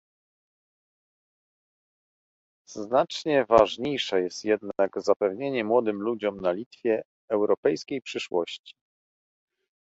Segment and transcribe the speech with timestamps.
[2.69, 8.75] Znacznie ważniejsze jest jednak zapewnienie młodym ludziom na Litwie europejskiej przyszłości